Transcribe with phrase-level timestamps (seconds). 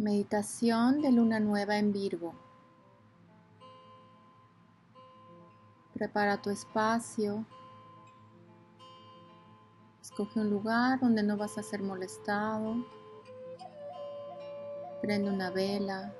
[0.00, 2.32] Meditación de luna nueva en Virgo.
[5.92, 7.44] Prepara tu espacio.
[10.00, 12.76] Escoge un lugar donde no vas a ser molestado.
[15.02, 16.14] Prende una vela.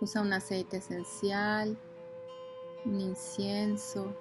[0.00, 1.78] Usa un aceite esencial,
[2.86, 4.16] un incienso.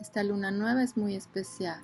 [0.00, 1.82] Esta luna nueva es muy especial.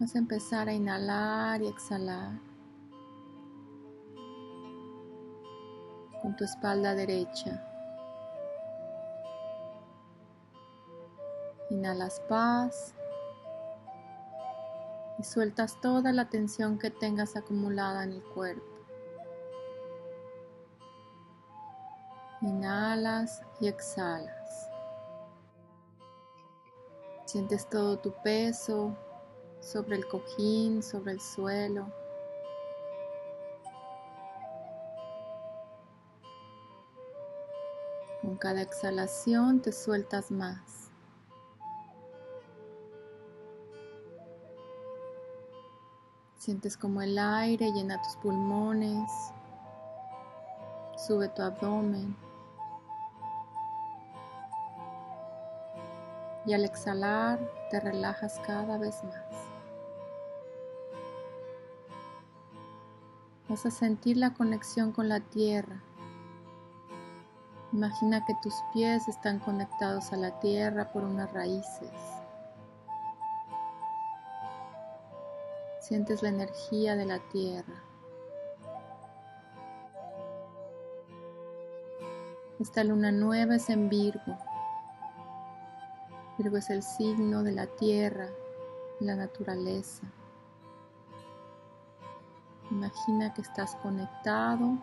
[0.00, 2.40] Vas a empezar a inhalar y exhalar
[6.22, 7.62] con tu espalda derecha.
[11.68, 12.94] Inhalas paz
[15.18, 18.73] y sueltas toda la tensión que tengas acumulada en el cuerpo.
[22.44, 24.68] Inhalas y exhalas.
[27.24, 28.94] Sientes todo tu peso
[29.60, 31.86] sobre el cojín, sobre el suelo.
[38.20, 40.90] Con cada exhalación te sueltas más.
[46.36, 49.10] Sientes como el aire llena tus pulmones,
[50.98, 52.14] sube tu abdomen.
[56.46, 57.38] Y al exhalar
[57.70, 59.24] te relajas cada vez más.
[63.48, 65.82] Vas a sentir la conexión con la tierra.
[67.72, 71.90] Imagina que tus pies están conectados a la tierra por unas raíces.
[75.80, 77.82] Sientes la energía de la tierra.
[82.60, 84.38] Esta luna nueva es en Virgo.
[86.36, 88.28] Virgo es el signo de la tierra,
[88.98, 90.02] la naturaleza.
[92.72, 94.76] Imagina que estás conectado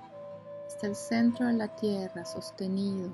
[0.66, 3.10] hasta el centro de la tierra, sostenido.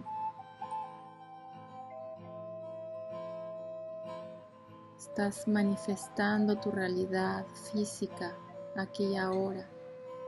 [5.00, 8.34] Estás manifestando tu realidad física
[8.76, 9.68] aquí y ahora,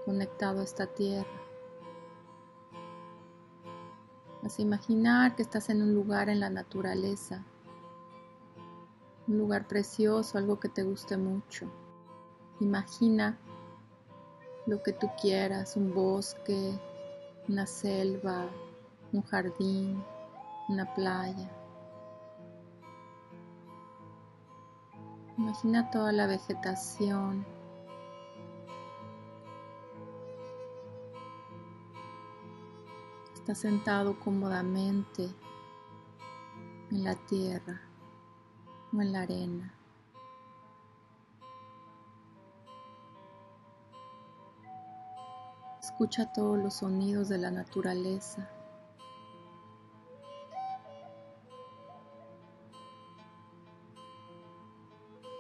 [0.06, 1.30] conectado a esta tierra.
[4.42, 7.46] Vas a imaginar que estás en un lugar en la naturaleza
[9.30, 11.72] un lugar precioso, algo que te guste mucho.
[12.60, 13.38] Imagina
[14.66, 16.74] lo que tú quieras, un bosque,
[17.48, 18.48] una selva,
[19.14, 20.04] un jardín,
[20.68, 21.50] una playa.
[25.38, 27.46] Imagina toda la vegetación.
[33.36, 35.30] Estás sentado cómodamente
[36.92, 37.89] en la tierra
[38.96, 39.74] o en la arena.
[45.82, 48.50] Escucha todos los sonidos de la naturaleza.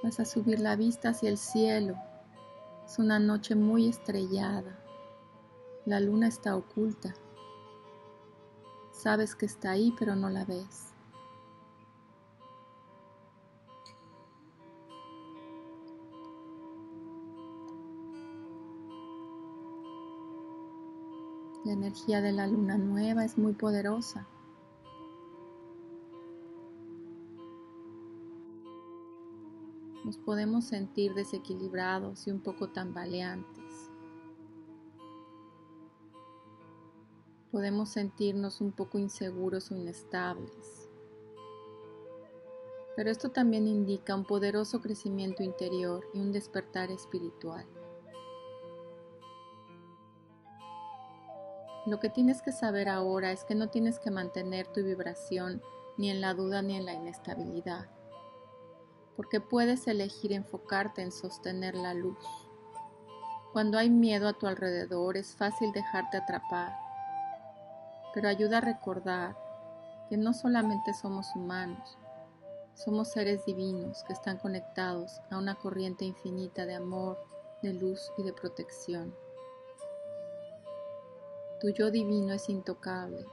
[0.03, 1.95] Vas a subir la vista hacia el cielo.
[2.85, 4.79] Es una noche muy estrellada.
[5.85, 7.13] La luna está oculta.
[8.91, 10.88] Sabes que está ahí, pero no la ves.
[21.65, 24.25] La energía de la luna nueva es muy poderosa.
[30.05, 33.91] Nos podemos sentir desequilibrados y un poco tambaleantes.
[37.51, 40.89] Podemos sentirnos un poco inseguros o inestables.
[42.95, 47.65] Pero esto también indica un poderoso crecimiento interior y un despertar espiritual.
[51.85, 55.61] Lo que tienes que saber ahora es que no tienes que mantener tu vibración
[55.97, 57.87] ni en la duda ni en la inestabilidad,
[59.15, 62.17] porque puedes elegir enfocarte en sostener la luz.
[63.53, 66.73] Cuando hay miedo a tu alrededor es fácil dejarte atrapar,
[68.13, 69.37] pero ayuda a recordar
[70.09, 71.97] que no solamente somos humanos,
[72.73, 77.17] somos seres divinos que están conectados a una corriente infinita de amor,
[77.61, 79.13] de luz y de protección.
[81.61, 83.25] Tu yo divino es intocable,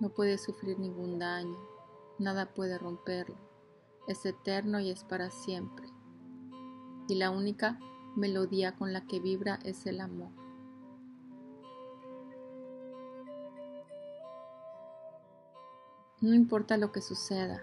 [0.00, 1.56] no puede sufrir ningún daño,
[2.18, 3.36] nada puede romperlo,
[4.08, 5.86] es eterno y es para siempre.
[7.08, 7.78] Y la única
[8.16, 10.32] melodía con la que vibra es el amor.
[16.20, 17.62] No importa lo que suceda,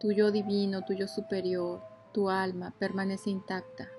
[0.00, 1.82] tu yo divino, tu yo superior,
[2.12, 3.90] tu alma permanece intacta.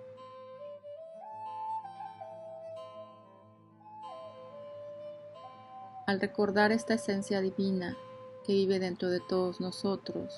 [6.09, 7.95] Al recordar esta esencia divina
[8.43, 10.33] que vive dentro de todos nosotros,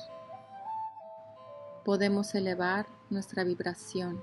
[1.85, 4.21] podemos elevar nuestra vibración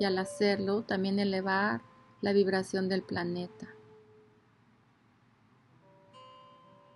[0.00, 1.82] y al hacerlo también elevar
[2.20, 3.68] la vibración del planeta.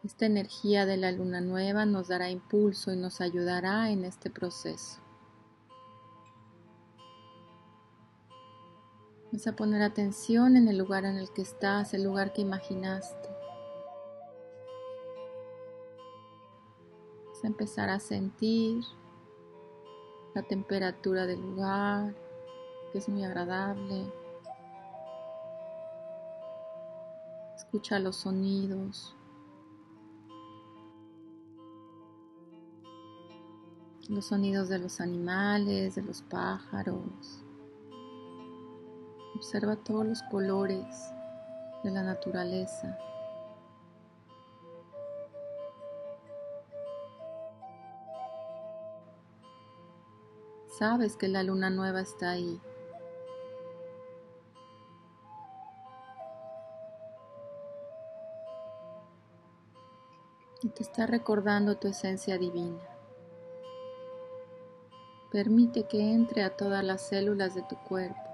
[0.03, 5.06] Esta energía de la luna nueva nos dará impulso y nos ayudará en este proceso.
[9.27, 13.29] Vamos a poner atención en el lugar en el que estás, el lugar que imaginaste.
[17.27, 18.85] Vas a empezar a sentir
[20.33, 22.15] la temperatura del lugar,
[22.93, 24.13] que es muy agradable.
[27.57, 29.17] Escucha los sonidos.
[34.09, 37.46] los sonidos de los animales, de los pájaros.
[39.37, 41.13] Observa todos los colores
[41.85, 42.99] de la naturaleza.
[50.79, 52.59] Sabes que la luna nueva está ahí.
[60.63, 62.81] Y te está recordando tu esencia divina.
[65.31, 68.26] Permite que entre a todas las células de tu cuerpo.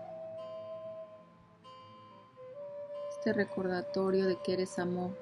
[3.24, 5.16] Este recordatorio de que eres amor,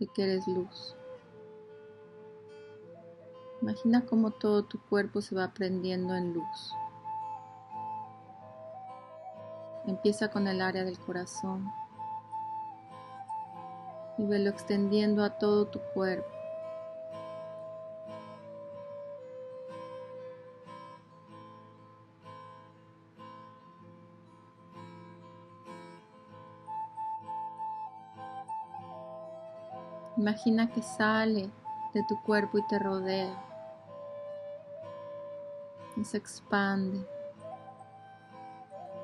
[0.00, 0.96] de que eres luz.
[3.62, 6.74] Imagina cómo todo tu cuerpo se va prendiendo en luz.
[9.86, 11.70] Empieza con el área del corazón
[14.18, 16.37] y velo extendiendo a todo tu cuerpo.
[30.18, 31.48] Imagina que sale
[31.94, 33.40] de tu cuerpo y te rodea.
[35.96, 37.06] Y se expande.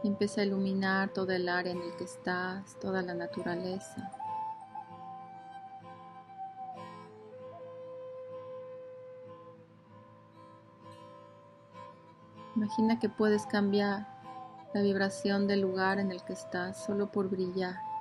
[0.03, 4.11] Y empieza a iluminar todo el área en el que estás, toda la naturaleza.
[12.57, 14.09] Imagina que puedes cambiar
[14.75, 17.94] la vibración del lugar en el que estás solo por brillar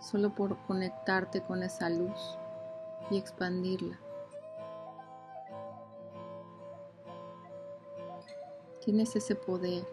[0.00, 2.38] solo por conectarte con esa luz
[3.10, 3.98] y expandirla.
[8.84, 9.86] Tienes ese poder,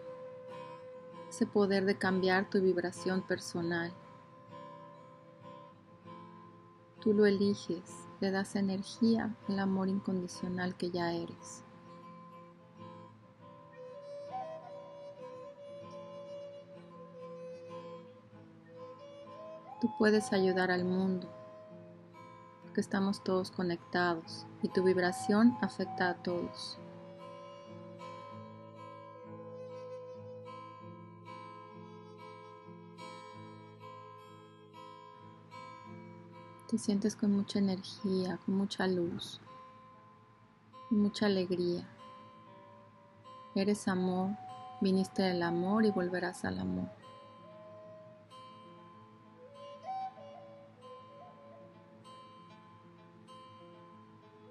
[1.28, 3.92] ese poder de cambiar tu vibración personal.
[7.00, 11.64] Tú lo eliges, le das energía al amor incondicional que ya eres.
[19.80, 21.28] Tú puedes ayudar al mundo,
[22.62, 26.80] porque estamos todos conectados y tu vibración afecta a todos.
[36.68, 39.40] Te sientes con mucha energía, con mucha luz,
[40.90, 41.88] mucha alegría.
[43.54, 44.32] Eres amor,
[44.80, 46.97] viniste del amor y volverás al amor.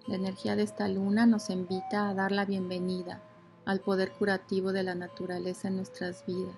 [0.07, 3.21] La energía de esta luna nos invita a dar la bienvenida
[3.65, 6.55] al poder curativo de la naturaleza en nuestras vidas.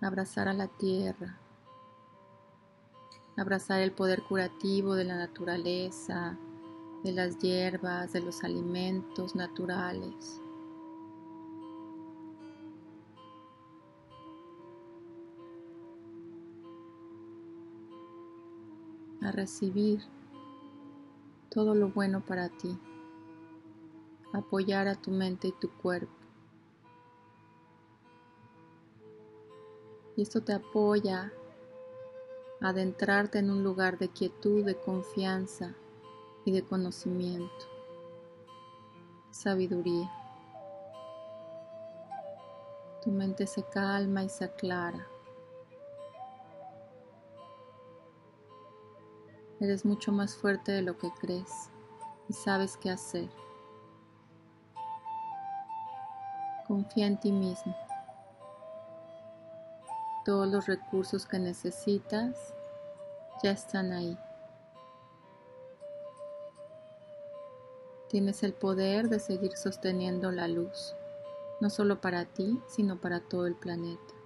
[0.00, 1.38] Abrazar a la tierra,
[3.36, 6.38] abrazar el poder curativo de la naturaleza,
[7.04, 10.40] de las hierbas, de los alimentos naturales.
[19.24, 20.02] A recibir
[21.50, 22.78] todo lo bueno para ti,
[24.32, 26.12] apoyar a tu mente y tu cuerpo.
[30.16, 31.32] Y esto te apoya
[32.60, 35.74] a adentrarte en un lugar de quietud, de confianza
[36.44, 37.66] y de conocimiento,
[39.30, 40.10] sabiduría.
[43.02, 45.11] Tu mente se calma y se aclara.
[49.62, 51.70] Eres mucho más fuerte de lo que crees
[52.28, 53.30] y sabes qué hacer.
[56.66, 57.76] Confía en ti mismo.
[60.24, 62.52] Todos los recursos que necesitas
[63.44, 64.18] ya están ahí.
[68.08, 70.96] Tienes el poder de seguir sosteniendo la luz,
[71.60, 74.21] no solo para ti, sino para todo el planeta.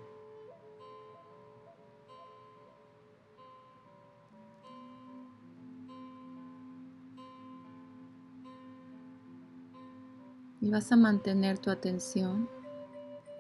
[10.67, 12.51] Y vas a mantener tu atención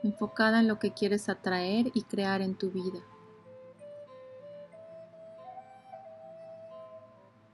[0.04, 3.00] enfocada en lo que quieres atraer y crear en tu vida.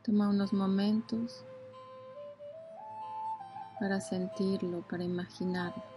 [0.02, 1.43] Toma unos momentos
[3.81, 5.91] para sentirlo, para imaginarlo.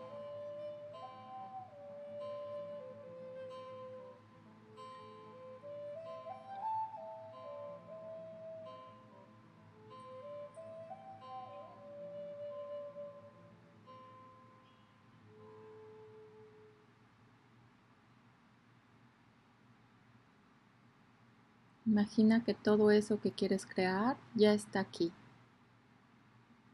[21.85, 25.11] Imagina que todo eso que quieres crear ya está aquí.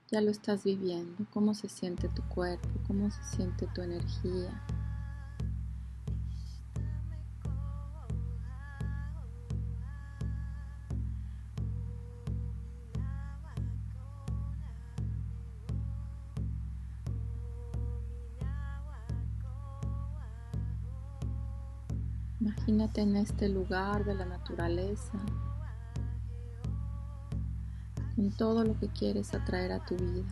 [0.10, 1.26] Ya lo estás viviendo.
[1.32, 4.64] Cómo se siente tu cuerpo, cómo se siente tu energía.
[22.82, 25.12] Imagínate en este lugar de la naturaleza,
[28.16, 30.26] con todo lo que quieres atraer a tu vida,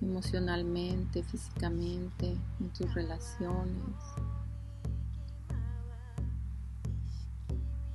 [0.00, 3.96] emocionalmente, físicamente, en tus relaciones,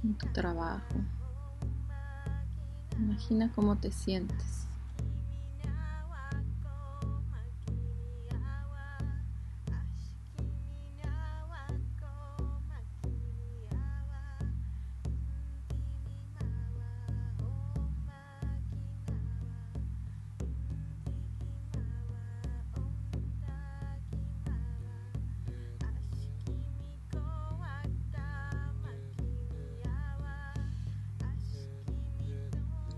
[0.04, 0.96] en tu trabajo.
[3.00, 4.67] Imagina cómo te sientes.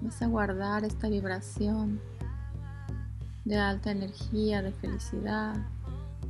[0.10, 2.02] Vas a guardar esta vibración
[3.46, 5.56] de alta energía, de felicidad,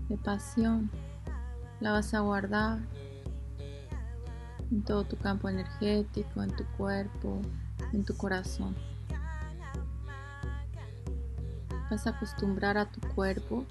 [0.09, 0.91] de pasión.
[1.79, 2.79] La vas a guardar
[4.69, 7.39] en todo tu campo energético, en tu cuerpo,
[7.93, 8.75] en tu corazón.
[11.89, 13.63] Vas a acostumbrar a tu cuerpo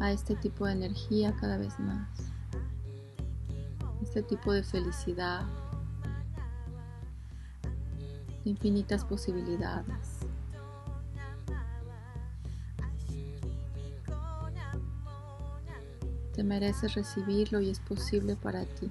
[0.00, 2.30] a este tipo de energía cada vez más.
[4.02, 5.46] Este tipo de felicidad,
[8.44, 10.20] infinitas posibilidades.
[16.34, 18.90] Te mereces recibirlo y es posible para ti.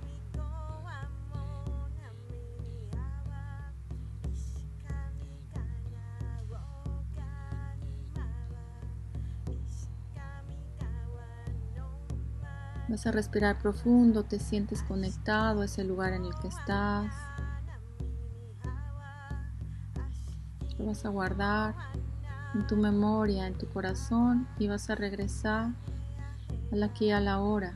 [12.88, 17.31] Vas a respirar profundo, te sientes conectado a ese lugar en el que estás.
[20.86, 21.76] Vas a guardar
[22.54, 25.70] en tu memoria, en tu corazón y vas a regresar
[26.72, 27.74] a la aquí a la hora.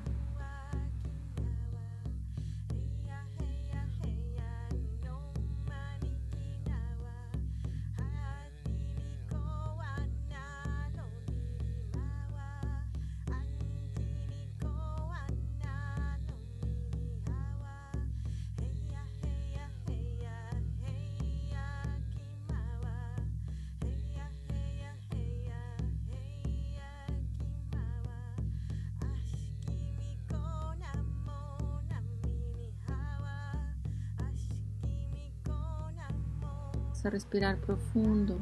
[37.10, 38.40] Respirar profundo.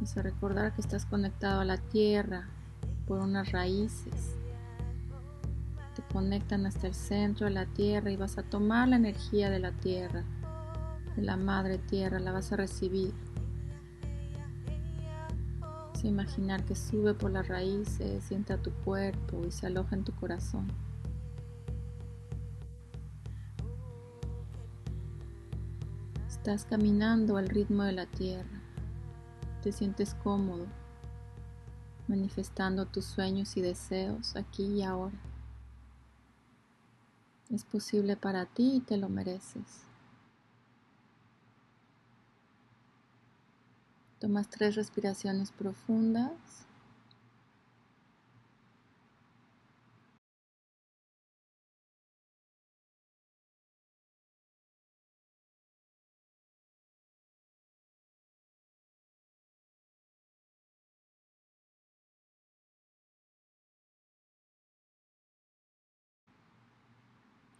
[0.00, 2.48] Vas a recordar que estás conectado a la tierra
[3.06, 4.36] por unas raíces.
[5.96, 9.58] Te conectan hasta el centro de la tierra y vas a tomar la energía de
[9.58, 10.22] la tierra,
[11.16, 13.12] de la madre tierra, la vas a recibir.
[15.92, 19.96] Vas a imaginar que sube por las raíces, entra a tu cuerpo y se aloja
[19.96, 20.68] en tu corazón.
[26.48, 28.62] Estás caminando al ritmo de la tierra.
[29.62, 30.66] Te sientes cómodo,
[32.06, 35.18] manifestando tus sueños y deseos aquí y ahora.
[37.50, 39.82] Es posible para ti y te lo mereces.
[44.18, 46.66] Tomas tres respiraciones profundas.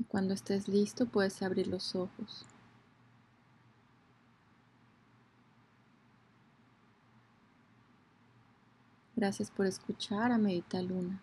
[0.09, 2.47] Cuando estés listo puedes abrir los ojos.
[9.15, 11.21] Gracias por escuchar a Medita Luna.